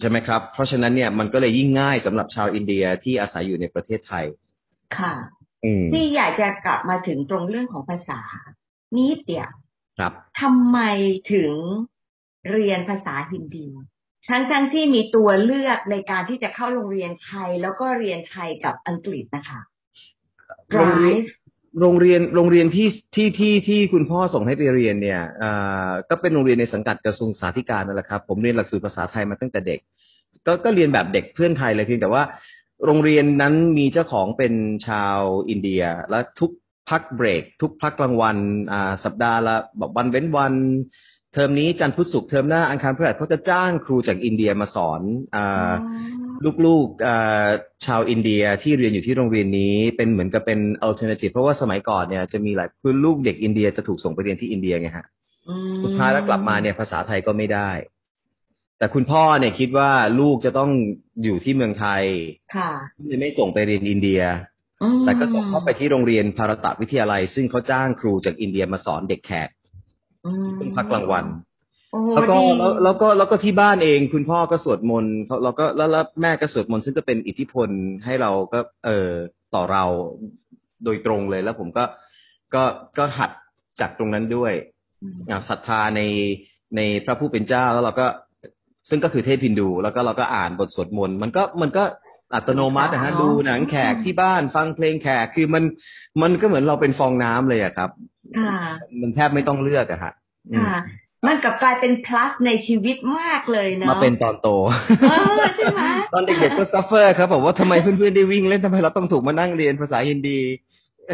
[0.00, 5.14] ใช่ไหมครับ เพราะฉะนั้นเนี่ยมันก็เลยยิ่งง่ายสำหรับชาวอินเดียที่อาศัยอยู่ในประเทศไทยๆค่ะ
[5.64, 8.20] อืมที่อยากจะกลับมาถึงตรงเรื่องของภาษา
[8.96, 9.50] นิดเดียว
[9.98, 10.78] ครับทำไม
[11.32, 11.52] ถึง
[12.50, 13.68] เรียนภาษาฮินดี
[14.30, 19.60] ทั้งทั้งๆที่มีตัวเลือกในการที่จะเข้าโรงเรียนไทย แล้วก็เรียนไทยกับอังกฤษนะคะ
[20.72, 21.30] โรงเรียน drive
[21.80, 29.80] โรงเรียนโรงเรียนที่ที่ที่ที่คุณพ่อส่งให้ไปเรียนเนี่ยอ่าก็เป็นโรงเรียนในสังกัดกระทรวงสาธารณสุขนั่นแหละครับ ผมเรียนหลักสูตรภาษาไทยมาตั้งแต่เด็ก
[30.46, 32.22] ก็ก็เรียนแบบเด็กเพื่อนไทยเลยเพียงแต่ว่า
[32.84, 34.54] โรงเรียนนั้นมีเจ้าของเป็น
[34.86, 36.50] ชาวอินเดีย และทุก
[36.90, 38.36] พักเบรก ทุกพักกลางวัน
[38.72, 40.54] อ่าสัปดาห์ละแบบวันเว้นวัน
[41.34, 45.00] เทอมนี้จันทร์พุธศุกร์เทอมหน้าอังคารพฤหัสเขาจะจ้างครูจากอินเดียมาสอน
[45.36, 45.72] อ่า
[46.66, 47.46] ลูกๆเอ่อ
[47.86, 55.06] ชาวอินเดียที่เรียนอยู่ที่โรงเรียนนี้เป็นเหมือนกับเป็น alternative เพราะว่าสมัยก่อนเนี่ยจะมีหลายคือลูกเด็กอินเดียจะถูกส่งไปเรียนที่อินเดียไงฮะ
[55.48, 57.70] อืมสุดท้ายแล้วกลับมาเนี่ยภาษาไทยก็ไม่ได้
[58.78, 60.70] แต่คุณพ่อเนี่ยคิดว่าลูกจะต้อง
[61.24, 62.02] อยู่ที่เมืองไทย
[62.56, 62.70] ค่ะ
[63.06, 64.22] เลยไม่ส่งไปเรียนอินเดีย
[64.82, 69.48] อืมแต่ก็ส่งเข้าไปที่โรงเรียนภารตะวิทยาลัย ซึ่งเขาจ้างครูจากอินเดียมาสอนเด็กแขก
[70.24, 71.24] อืมช่วงพักกลางวัน
[71.92, 77.68] โอ้โหแล้วก็ดีแล้วแล้วก็แล้วก็ที่บ้านเอง คุณพ่อก็สวดมนต์เขาเราก็แล้วแล้วแม่ก็สวดมนต์ซึ่งก็เป็นอิทธิพล
[78.04, 79.10] ให้เราก็ เออ
[79.54, 79.84] ต่อเรา
[80.84, 81.84] โดยตรงเลยแล้วผมก็
[82.54, 82.62] ก็
[82.98, 83.30] ก็หัด
[83.80, 84.52] จากตรงนั้นด้วย
[85.02, 86.00] อืมอ่าศรัทธาใน
[86.76, 88.06] ในพระผู้เป็นเจ้าแล้วเราก็
[88.88, 91.84] ซึ่งก็คือเทพฮินดูแล้วก็เราก็อ่านบทสวดมนต์มันก็มันก็
[92.34, 95.64] อัตโนมัตินะฮะดูหนังแขกที่บ้านฟังเพลงแขกคือมัน
[96.22, 98.13] มันก็เหมือนเราเป็นฟองน้ำเลยอะครับค่ะ
[99.00, 100.12] มันแทบไม่ต้องเลือกอะฮะ
[100.52, 100.78] อืมค่ะ
[101.26, 104.48] มันกลับกลายเป็น plus ในชีวิตมากเลยเนาะมาเป็นตอนโต
[105.02, 105.80] เออใช่ไหม
[106.12, 110.40] ตอนเด็กๆก็ suffer ครับบอกว่าทำไมเพื่อนๆได้วิ่งเล่นทำไมเราต้องถูกมานั่งเรียนภาษาฮินดี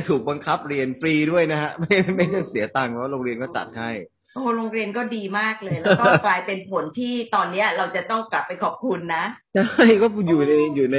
[0.09, 3.91] ถูกบังคับเรียนฟรีด้วยนะฮะ ไม่ไม่ต้องเสียตังค์เพราะโรงเรียนก็จัดให้
[4.35, 10.99] โอ้โรงเรียนก็ดีมากเลย แล้วก็กลายเป็นผลที่ตอนเนี้ย เราจะต้องกลับไปขอบคุณนะใช่ก็อยู่ในอยู่ใน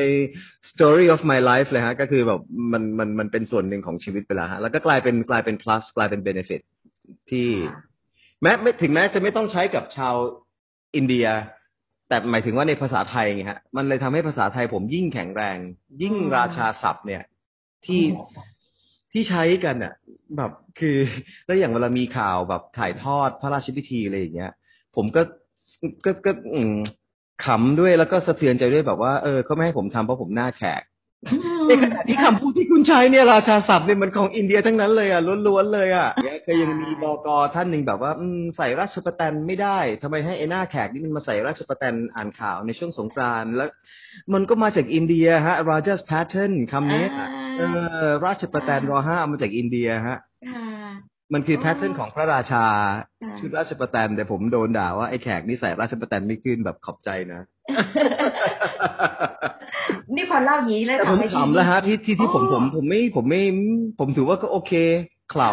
[0.71, 2.41] story of my life เลยฮะ ก็คือแบบ
[2.71, 6.61] มันมันมันเป็นส่วนหนึ่งของชีวิตไปแล้วฮะ แล้วก็กลายเป็นกลายเป็น plus กลายเป็น benefit
[7.29, 7.81] ที่ค่ะ
[8.41, 10.15] แม้ไม่ถึงแม้จะไม่ต้องใช้กับชาว
[10.95, 11.27] อินเดีย
[12.07, 15.57] แต่หมายถึงว่าในภาษาไทยไงฮะ มันเลยทำให้ภาษาไทยผมยิ่งแข็งแรง
[16.01, 17.23] ยิ่งราชาศัพท์เนี่ย
[17.85, 18.01] ที่
[19.13, 19.93] ที่ใช้กันอะ
[20.37, 20.97] แบบคือ
[21.45, 24.51] แล้วอย่างเวลามีข่าวแบบถ่ายทอดพระราชพิธีอะไรอย่างเงี้ย
[24.95, 25.21] ผมก็
[26.05, 26.31] ก็ก็
[27.45, 30.81] ขำด้วยแล้วก็สะเทือนใจด้วยแบบว่าเออเขาไม่ให้ผมทำเพราะผมหน้าแขก
[31.67, 36.09] ในขณะที่คำพูดที่คุณใช้เนี่ยราชาศัพท์เนี่ยมันของอินเดียทั้งนั้นเลยอะล้วนๆเลยอะ
[36.43, 43.69] เคยยังมีบกท่านหนึ่งแบบว่าอืมใส่ราชประแตนไม่ได้ทำไมให้ไอ้หน้าแขกนี่มันมาใส่ราชประแตนอ่านข่าวในช่วงสงกรานต์แล้ว
[44.33, 47.05] มันก็มาจากอินเดียฮะ Rajas pattern คำนี้
[47.57, 47.61] เอ
[48.03, 50.17] อราชประแตนรอห้ามาจากอินเดียฮะ
[51.33, 52.65] มันคือแพทเทิร์นของพระราชา
[53.39, 57.41] ชุดราชประแตนแต่ผมโดนด่าว่าไอ้แขกนี่ใส่ราชประแตนไม่ขึ้นแบบขอบใจนะ
[60.15, 63.41] นี่พอเล่าอย่างนี้แล้วแต่ผมขำแล้วฮะที่ที่ที่ผมผมผมไม่ผมไม่
[63.99, 64.73] ผมถือว่าก็โอเค
[65.31, 65.51] เข่า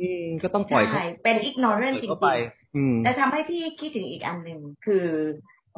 [0.00, 5.08] อืมก็ต้องปล่อยเขาเป็นอีกนอร์เรนจริงๆแต่ทำให้พี่คิดถึงอีกอันหนึ่งคือ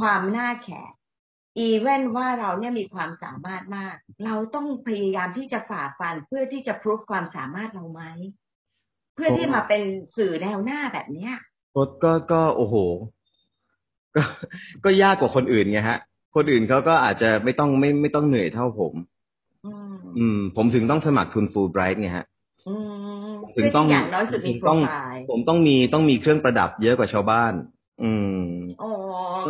[0.01, 0.93] ความหน้าแขก
[1.59, 8.03] อีเว้นว่าเราเนี่ยมีความสามารถมาก เราต้องพยายามที่จะฝ่าฟันเพื่อที่จะพิสูจความสามารถเราไหม
[9.15, 9.83] เพื่อที่มาเป็น
[10.17, 11.35] สื่อแนวหน้าแบบเนี้ย
[11.75, 12.75] ก็ก็ก็โอ้โห
[14.17, 14.23] ก็
[14.85, 15.99] ก็ยากกว่าคนอื่นไงฮะ
[16.35, 18.95] คนอื่นเขาก็อาจจะไม่ต้องไม่ไม่ต้องเหนื่อยเท่าผม
[20.19, 22.27] อืม ผมถึงต้องสมัครทุนฟูลไบรท์ไงฮะ
[23.57, 27.53] ถึงต้องอย่างน้อยสุดมีโปรไฟล์ผมต้องมีต้องมีเครื่องประดับเยอะกว่าชาวบ้าน
[28.03, 28.45] อืม
[28.81, 28.89] โอ้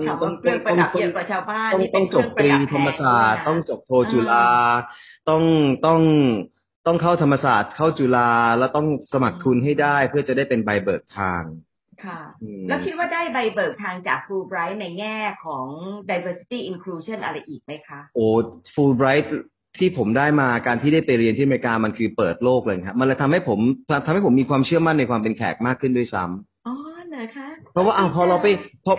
[0.06, 4.48] คำว่าเครื่องประดับเยอะกว่าชาวบ้านต้องต้องจบตรีธรรมศาสตร์ต้องจบโทจุฬา
[5.28, 5.42] ต้อง
[5.86, 6.00] ต้อง
[6.86, 11.42] ต้องเข้าธรรมศาสตร์เข้าจุฬาแล้วต้องสมัครทุนให้ได้เพื่อจะได้เป็นใบเบิกทาง
[12.04, 12.20] ค่ะ
[12.68, 15.66] แล้วคิดว่าได้ใบเบิกทางจาก Fulbright ในแง่ของ
[16.10, 18.26] diversity inclusion อะไรอีกไหมคะ โอ้
[18.74, 19.26] Fulbright
[19.78, 23.58] ที่ผมได้มาการที่ได้ไปเรียนที่อเมริกามันคือเปิดโลกเลยครับ มันเลยทำให้ผม
[24.06, 26.53] ทำให้ผมมีความเชื่อมั่นในความเป็นแขกมากขึ้นด้วยซ้ำอ๋อ
[27.14, 28.46] เหรอคะเพราะว่าอ้าวพอเราไป
[28.84, 28.92] พอ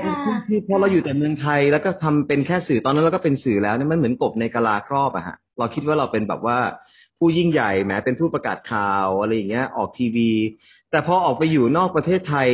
[0.67, 6.57] พอเราอยู่แต่เมืองไทยแล้วก็ทำเป็นแค่สื่อตอนนั้นเราก็เป็นสื่อแล้วเนี่ยมันเหมือนกบในกะลาครอบอะฮะ เราคิดว่าเราเป็นแบบว่า
[7.19, 10.31] ผู้ยิ่งใหญ่แม้เป็นผู้ประกาศข่าวอะไรอย่างเงี้ย ออกทีวี
[10.91, 12.47] แต่พอออกไปอยู่นอกประเทศไทย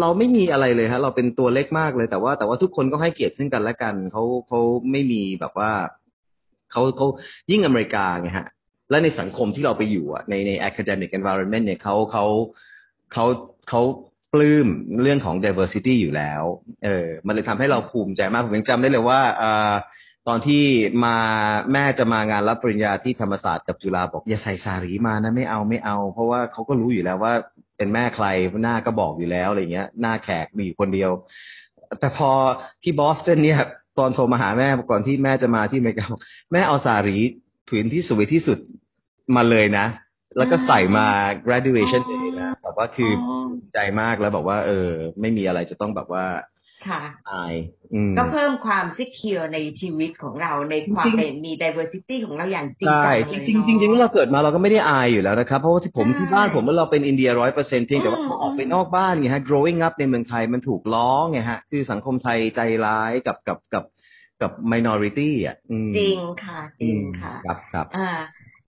[0.00, 5.70] เราไม่มีอะไรเลยฮะ เราเป็นตัวเล็กมากเลยแต่ว่า แต่ว่าทุกคนก็ให้เกียรติซึ่งกันและกันเขาเขาไม่มีแบบว่า
[6.72, 7.06] เขาเขา
[7.50, 8.48] ยิ่งอเมริกาไงฮะ
[8.90, 12.24] และในสังคมที่เราไปอยู่อะในใน academic environment เนี่ยเขาเขา
[13.12, 13.24] เขา
[13.68, 13.80] เขา
[14.36, 14.66] ปลื้ม
[15.02, 16.42] เรื่องของ diversity อยู่แล้ว
[16.84, 19.44] เออ มันเลยทำให้เราภูมิใจมาก ผมยังจำได้เลยว่าอ
[20.28, 20.64] ตอนที่
[21.04, 21.16] มา
[21.72, 27.32] แม่จะมางานรับปริญญาที่ธรรมศาสตร์กับจุฬาบอกอย่าใส่สารีมานะไม่เอาไม่เอา เพราะว่าเขาก็รู้อยู่แล้วว่า
[27.76, 28.26] เป็นแม่ใคร
[28.62, 31.10] หน้าก็บอกอยู่แล้วอะไรเงี้ย หน้าแขกมีอยู่คนเดียว
[32.00, 32.30] แต่พอ
[32.82, 33.58] ที่บอสตันเนี่ย
[33.98, 36.06] ตอนโทรมาหาแม่ก่อนที่แม่จะมาที่อเมริกา
[36.52, 37.18] แม่เอาสารี
[37.68, 38.58] ผืนที่สวยที่สุด
[39.36, 39.86] มาเลยนะ
[40.38, 41.06] แล้วก็ใส่มา
[41.46, 42.25] graduation day
[42.66, 43.12] แบบว่าคือ
[43.74, 46.26] ใจมากแล้วบอกว่า เออ ไม่มีอะไรจะต้องแบบว่า
[46.88, 47.00] ค่ะ
[47.30, 47.54] อาย
[48.18, 63.84] ก็เพิ่มความซิกเคียวในชีวิตของเราในความเป็นมี diversity ของเราอย่างจริงจังเลยจริงจริงจจริงเราเกิดมาเราก็ไม่ได้อายอยู่แล้วนะครับ เพราะว่าที่ผมที่บ้านผมว่าเราเป็นอินเดียร้อยเปอร์เซ็นต์เพียงแต่ว่าพอออกไปนอกบ้านไงฮะ growing up ในเมืองไทยมันถูกล้อไงฮะ คือสังคมไทยใจร้ายกับกับกับ
[64.42, 65.56] กับ minority อะ
[65.98, 68.10] จริงค่ะ จริงค่ะครับครับอ่า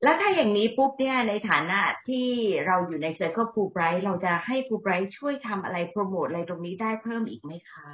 [0.03, 2.27] แล้วถ้าอย่างนี้ปุ๊บเนี่ยในฐานะที่
[2.67, 7.89] เราอยู่ใน circle Fulbright เราจะให้ฟูไบรท์ช่วยทำอะไรโปรโมทอะไรตรงนี้ได้เพิ่มอีกไหมคะ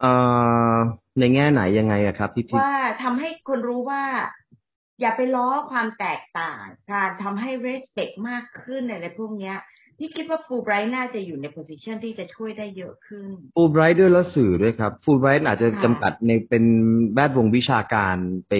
[0.00, 0.12] เอ่
[0.74, 0.76] อ
[1.18, 4.04] ในแง่ไหนยังไงอะครับพี่ทิว่าทำให้คนรู้ว่า
[5.00, 6.62] อย่าไปล้อความแตกต่าง
[6.92, 9.56] การทำให้ respect มากขึ้นอะไรพวกเนี้ย
[9.98, 16.64] พี่คิดว่าฟูไบรท์น่าจะอยู่ใน position ที่จะช่วยได้เยอะขึ้นฟูไบรท์ด้วยแล้วสื่อด้วยครับฟูไบรท์อาจจะจำกัดในเป็น
[17.14, 18.16] แวดวงวิชาการ
[18.48, 18.54] ไป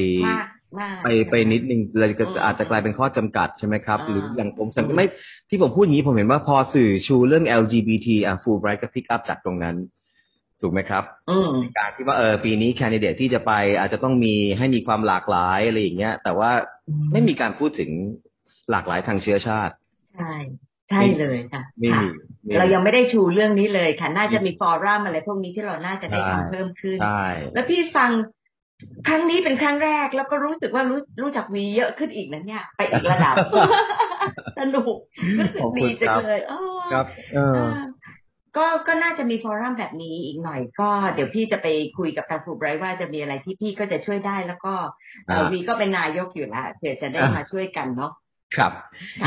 [1.05, 5.07] ไปไปนิดนึงเลยก็อาจจะกลายเป็นข้อจำกัดใช่ไหมครับ หรืออย่างผมสังเกตไหม
[5.49, 9.77] ที่ผมพูดอย่างนี้ผมเห็นว่าพอสื่อชูเรื่อง LGBT อะฟูไบรท์ก็ pick up จากตรงนั้น
[10.61, 11.05] ถูกไหมครับ
[11.79, 16.51] การที่ว่าเออปีนี้แคนดิเดตที่จะไป อาจจะต้องมีให้มีความหลากหลายอะไรอย่างเงี้ย แต่ว่า
[17.13, 17.91] ไม่มีการพูดถึง
[18.71, 19.75] หลากหลายทางเชื้อชาติ
[20.17, 20.33] ใช่
[20.89, 21.63] ใช่เลยค่ะ
[22.59, 26.99] เรายังไม่ได้ชูเรื่องนี้เลยค่ะ น่าจะมีฟอรัมอะไรพวกนี้ที่เราน่าจะได้ทำเพิ่มขึ้น
[27.55, 28.11] แล้วพี่ฟัง
[29.07, 33.35] ครั้งนี้เป็นครั้งแรกแล้วก็รู้สึกว่ารู้รู้จักวีเยอะขึ้นอีกนะเนี่ย ไปอีกระดับ
[34.59, 34.97] สนุก
[35.39, 36.41] รู้สึกดีจังเลย
[36.93, 37.07] ครับ
[38.57, 41.67] ก็ก็น่าจะมีฟอรัมแบบนี้อีกหน่อยก็เดี๋ยวพี่จะไป
[41.99, 44.75] คุยกับทางฟูไบรท์ว่าจะมีอะไรที่พี่ก็จะช่วยได้แล้วก็
[45.53, 48.13] วีก็เป็นนายกอยู่แล้วเผื่อจะได้มาช่วยกันเนาะ
[48.57, 48.73] ครับ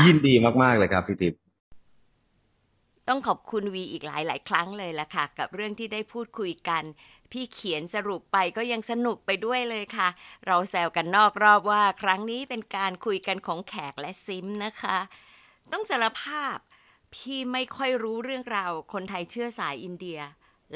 [0.06, 1.34] ยินดีมาก ๆ เลยครับพี่ติ๊บ
[3.08, 6.82] ต้องขอบคุณวีอีกหลายหลายครั้งเลยล่ะค่ะ กับเรื่องที่ได้พูดคุยกัน
[7.32, 10.08] พี่เขียนสรุปไปก็ยังสนุกไปด้วยเลยค่ะ
[10.46, 14.98] เราแซวกันนอกรอบว่าครั้งนี้เป็นการคุยกันของแขกและซิมนะคะ
[15.72, 16.56] ต้องสารภาพ
[17.14, 20.20] พี่ไม่ค่อยรู้เรื่องราวคนไทยเชื้อสายอินเดีย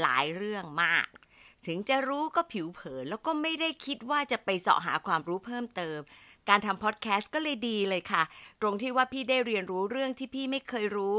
[0.01, 1.09] หลายเรื่องมาก
[1.67, 6.01] ถึงจะรู้ก็ผิวเผิน แล้วก็ไม่ได้คิดว่าจะไปเสาะหาความรู้เพิ่มเติม
[6.49, 8.23] การทำพอดแคสต์ก็เลยดีเลยค่ะ
[8.61, 11.17] ตรงที่ว่าพี่ได้เรียนรู้เรื่องที่พี่ไม่เคยรู้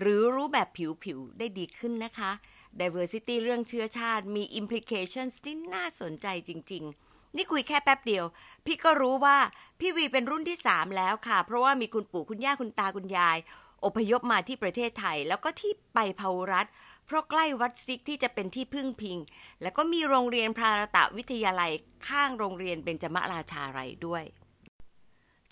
[0.00, 0.68] หรือรู้แบบ
[1.04, 2.32] ผิวๆ ได้ดีขึ้นนะคะ
[2.80, 8.24] diversity เรื่องเชื้อชาติมี implications ที่น่าสนใจจริง ๆ นี่คุยแค่แป๊บเดียว
[8.66, 9.38] พี่ก็รู้ว่า
[9.80, 13.38] พี่วีเป็นรุ่นที่ 3 แล้วค่ะ เพราะว่ามีคุณปู่คุณย่าคุณตาคุณยาย
[13.84, 16.66] อพยพมาที่ประเทศไทย แล้วก็ที่ไปพารัฐ
[17.06, 19.18] เพราะใกล้วัดซิกที่จะเป็นที่พึ่งพิง
[19.62, 21.70] แล้วก็มีโรงเรียนพารตะวิทยาลัย
[22.08, 24.24] ข้างโรงเรียนเบญจมราชาไรด้วย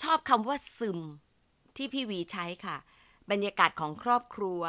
[0.02, 1.00] ชอบคำว่าซึม
[1.76, 2.76] ที่พี่วีใช้ค่ะ
[3.30, 4.60] บรรยากาศของครอบครัว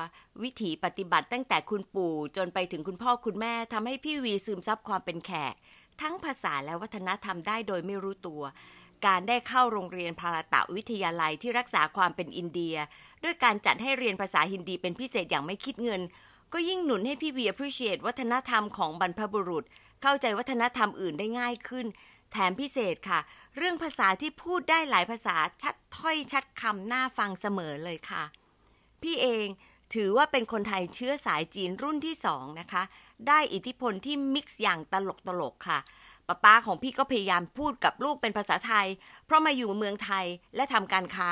[0.43, 5.55] วิถีปฏิบัติตั้งแต่คุณปู่จนไปถึงคุณพ่อคุณแม่ทำให้พี่วีซึมซับความเป็นแขก
[6.01, 8.43] ทั้งภาษาและวัฒนธรรมได้โดยไม่รู้ตัว
[9.05, 12.75] การได้เข้าโรงเรียนพาราตะวิทยาลัยที่รักษาความเป็นอินเดีย
[13.23, 16.01] ด้วยการจัดให้เรียนภาษาฮินดีเป็นพิเศษอย่างไม่คิดเงิน
[16.53, 19.63] ก็ยิ่งหนุนให้พี่วี appreciate วัฒนธรรมของบรรพบุรุษ
[20.01, 21.85] เข้าใจวัฒนธรรมอื่นได้ง่ายขึ้น
[22.31, 23.19] แถมพิเศษค่ะ
[23.57, 28.23] เรื่องภาษาที่พูดได้หลายภาษาชัดถ้อยชัดคำน่าฟังเสมอเลยค่ะ
[29.03, 29.47] พี่เอง
[29.95, 32.83] ถือว่าเป็นคนไทยเชื้อสายจีนรุ่นที่สองนะคะ
[33.27, 35.79] ได้อิทธิพลที่ mix อย่างตลกตลกค่ะ
[36.27, 38.87] ป่าป๊าของพี่ก็พยายามพูดกับลูกเป็นภาษาไทย
[39.25, 41.31] เพราะมาอยู่เมืองไทยและทำการค้า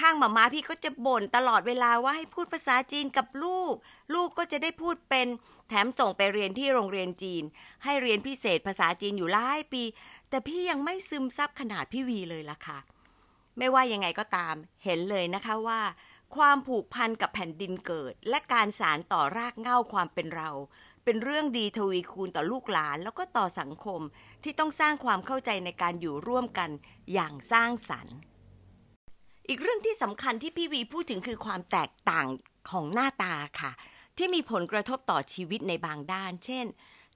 [0.00, 3.74] ข้างมาม้าพี่ก็จะบ่นตลอดเวลาว่าให้พูดภาษาจีนกับลูก
[4.14, 5.26] ลูกก็จะได้พูดเป็น
[5.68, 7.42] แถมส่งไปเรียนที่โรงเรียนจีน
[7.84, 9.82] ให้เรียนพิเศษภาษาจีนอยู่หลายปี
[10.28, 12.78] แต่พี่ยังไม่ซึมซับขนาดพี่วีเลยล่ะค่ะ
[13.58, 15.80] ไม่ว่ายังไงก็ตาม เห็นเลยนะคะว่า
[16.34, 20.50] ความผูกพันกับแผ่นดินเกิด และการสานต่อรากเหง้าความเป็นเรา
[21.04, 24.00] เป็นเรื่องดีทวีคูณต่อลูกหลานแล้วก็ต่อสังคม
[24.42, 26.70] ที่ต้องสร้างความเข้าใจในการอยู่ร่วมกัน
[27.12, 28.16] อย่างสร้างสรรค์
[29.48, 32.26] อีกเรื่องที่สำคัญที่พี่วีพูดถึงคือความแตกต่าง
[32.70, 33.72] ของหน้าตาค่ะ
[34.16, 36.66] ที่มีผลกระทบต่อชีวิตในบางด้าน เช่น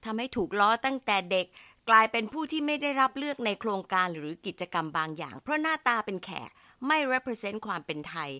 [0.03, 1.47] ทำให้ถูกล้อตั้งแต่เด็ก
[1.89, 6.49] กลายเป็นผู้ที่ไม่ได้รับเลือกในโครงการหรือกิจกรรมบางอย่าง เพราะหน้าตาเป็นแขก
[6.87, 8.31] ไม่ represent ความเป็นไทย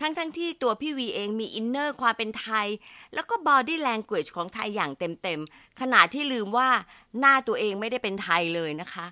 [0.00, 2.66] ทั้งทั้งที่ตัวพี่วีเองมี inner ความเป็นไทย
[3.14, 6.68] แล้วก็ body language ของไทยอย่างเต็มๆ ขณะที่ลืมว่า
[7.18, 9.06] หน้าตัวเองไม่ได้เป็นไทยเลยนะคะ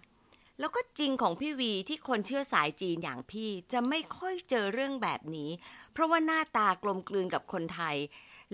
[0.59, 5.51] แล้วก็จริงของพี่วีที่คนเชื่อสายจีนอย่างพี่จะไม่ค่อยเจอเรื่องแบบนี้
[5.93, 7.97] เพราะว่าหน้าตากลมกลืนกับคนไทย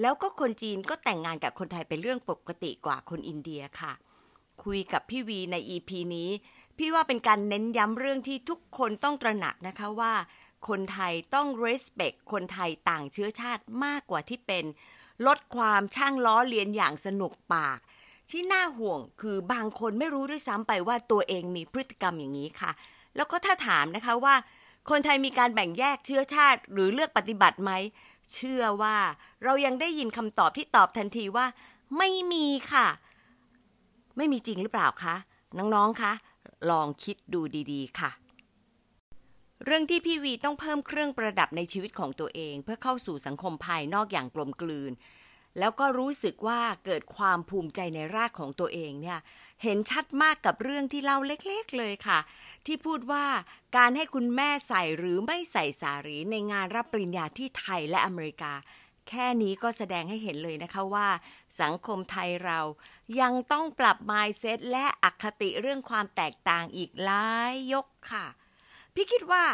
[0.01, 3.93] แล้วก็คนจีนก็แต่งงานกับคนไทยเป็นเรื่องปกติกว่าคนอินเดียค่ะ
[4.64, 6.31] คุยกับพี่วีใน EP นี้
[6.79, 10.12] พี่ว่าเป็นการเน้นย้ำเรื่องที่ทุกคนต้องตระหนักนะคะว่า
[10.68, 14.64] คนไทยต้อง respect คนไทยต่างเชื้อชาติมากกว่าที่เป็น
[15.27, 17.79] ลดความช่างล้อเลียนอย่างสนุกปาก
[18.31, 22.70] ที่น่าห่วงคือบางคนไม่รู้ด้วยซ้ำไปว่าตัวเองมีพฤติกรรมอย่างนี้ค่ะ
[23.16, 24.35] แล้วก็ถ้าถามนะคะว่า
[24.90, 27.73] คนไทยมีการแบ่งแยกเชื้อชาติ หรือเลือกปฏิบัติไหม
[28.35, 28.96] เชื่อว่า
[29.44, 31.46] เรายังได้ยินคำตอบที่ตอบทันทีว่า
[31.99, 32.87] ไม่มีค่ะ
[34.16, 35.14] ไม่มีจริงหรือเปล่าคะ
[35.59, 36.12] น้องๆคะ
[36.70, 37.40] ลองคิดดู
[37.73, 38.11] ดีๆ ค่ะ
[39.64, 44.92] เรื่องที่พี่วีต้องเพิ่มเครื่องประดับในชีวิตของตัวเอง เพื่อเข้าสู่สังคมภายนอกอย่างกลมกลืน
[45.59, 49.18] แล้วก็รู้สึกว่าเกิดความภูมิใจในรากของตัวเองเนี่ย
[49.62, 52.18] เห็นชัดมากกับเรื่องที่เล่าเล็กๆเลยค่ะ
[52.66, 53.25] ที่พูดว่า
[53.77, 58.53] การให้คุณแม่ใส่หรือไม่ใส่สารีในงานรับปริญญาที่ไทยและอเมริกา
[59.09, 61.09] แค่นี้ก็แสดงให้เห็นเลยนะคะว่า
[61.61, 62.61] สังคมไทยเรา
[63.20, 68.27] ยังต้องปรับ mindset และอคติเรื่องความแตกต่างอีกหลายยกค่ะ
[68.94, 69.44] พี่คิดว่า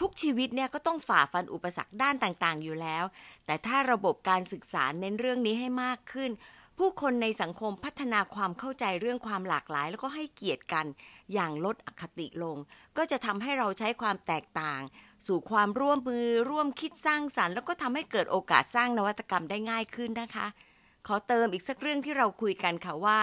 [0.00, 3.04] ทุกชีวิตเนี่ยก็ต้องฝ่าฟันอุปสรรคด้านต่างๆ อยู่แล้ว
[3.46, 6.30] แต่ถ้าระบบการศึกษาเน้นเรื่องนี้ให้มากขึ้น
[6.78, 10.86] ผู้คนในสังคมพัฒนาความเข้าใจเรื่องความหลากหลาย แล้วก็ให้เกียรติกัน
[11.32, 12.56] อย่างลดอคติลง
[12.96, 14.80] ก็จะทำให้เราใช้ความแตกต่าง
[15.26, 20.46] สู่ความร่วมมือร่วมคิดสร้างสรรค์ แล้วก็ทำให้เกิดโอกาสสร้างนวัตกรรมได้ง่ายขึ้นนะคะ
[21.06, 23.18] ขอเติมอีกสักเรื่องที่เราคุยกันค่ะว่า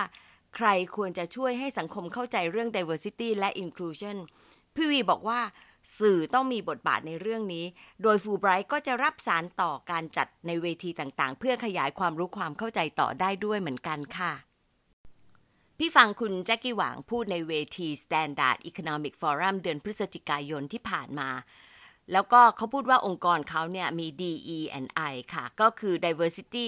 [0.55, 4.17] ใครควรจะช่วยให้สังคมเข้าใจเรื่อง diversity และ inclusion
[4.75, 5.39] พี่วีบอกว่า
[5.99, 7.65] สื่อต้องมีบทบาทในเรื่องนี้
[8.01, 14.33] โดยฟูไบรท์ก็จะรับสารต่อการจัดในเวทีต่างๆ เพื่อขยายความรู้ความเข้าใจต่อได้ด้วยเหมือนกันค่ะ
[15.77, 21.29] พี่ฟังคุณแจ็คกี้หวางพูดในเวที Standard Economic Forum เดือนพฤศจิกายนที่ผ่านมา
[22.11, 26.67] แล้วก็เขาพูดว่าองค์กรเขาเนี่ยมี DE&I ค่ะ ก็คือ diversity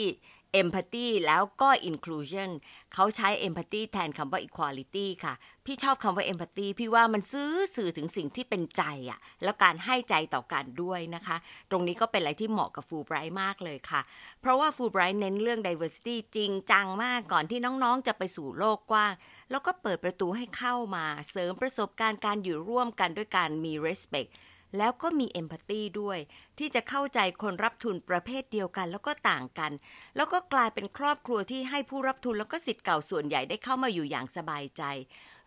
[0.62, 2.50] empathy แล้วก็ inclusion
[2.94, 5.34] เขาใช้ empathy แทนคำว่า equality ค่ะ
[5.65, 11.38] พี่ชอบคำว่า empathy พี่ว่ามันซื้อสื่อถึงสิ่งที่เป็นใจอะแล้วการให้ใจต่อกันด้วยนะคะ
[11.70, 14.02] ตรงนี้ก็เป็นอะไรที่เหมาะกับ Fulbright มากเลยค่ะ
[14.41, 19.13] เพราะว่า Fulbright เน้นเรื่อง diversity จริงจังมากก่อนที่น้องๆ จะไปสู่โลกกว้าง
[19.52, 24.32] แล้วก็เปิดประตูให้เข้ามา เสริมประสบการณ์การอยู่ร่วมกันด้วยการมี respect
[24.78, 26.20] แล้วก็มีเอมพัตตีด้วย
[26.58, 29.72] ที่จะเข้าใจคนรับทุนประเภทเดียวกันแล้วก็ต่างกัน
[30.16, 34.84] แล้วก็กลายเป็นครอบครัวที่ให้ผู้รับทุนแล้วก็สิทธิ์เก่าส่วนใหญ่ได้เข้ามาอยู่อย่างสบายใจ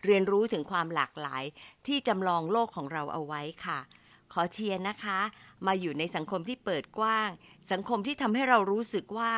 [0.04, 1.44] เรียนรู้ถึงความหลากหลาย
[1.86, 3.78] ที่จำลองโลกของเราเอาไว้ค่ะ
[4.32, 5.20] ขอเชียร์นะคะ
[5.66, 7.28] มาอยู่ในสังคมที่เปิดกว้าง
[7.70, 9.32] สังคมที่ทำให้เรารู้สึกว่า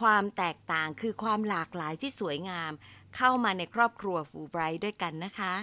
[0.00, 2.72] ความแตกต่างคือความหลากหลายที่สวยงาม
[3.16, 5.54] เข้ามาในครอบครัวฟูไบรท์ด้วยกันนะคะ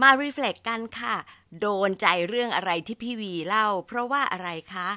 [0.00, 1.16] มารีเฟล็กกันค่ะ
[1.60, 4.88] โดนใจเรื่องอะไรที่พี่วีเล่า เพราะว่าอะไรคะ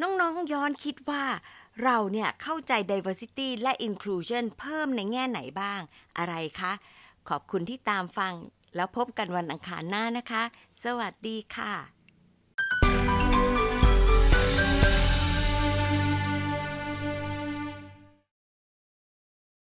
[0.00, 1.24] น้องๆย้อนคิดว่า
[1.82, 5.80] เราเนี่ยเข้าใจ diversity และ inclusion เพิ่มในแง่ไหนบ้าง
[6.18, 6.72] อะไรคะ
[7.28, 8.34] ขอบคุณที่ตามฟัง
[8.76, 10.42] แล้วพบกันวันอังคารหน้านะคะ
[10.84, 11.93] สวัสดีค่ะ